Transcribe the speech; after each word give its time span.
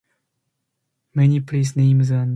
Many 1.13 1.39
place 1.41 1.75
names 1.75 1.77
and 1.77 1.79
personal 1.79 1.85
names 1.85 1.93
are 1.93 1.95
derived 1.95 2.07
from 2.07 2.21
it. 2.21 2.29